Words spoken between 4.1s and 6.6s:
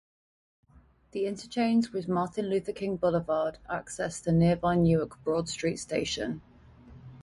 the nearby Newark Broad Street Station.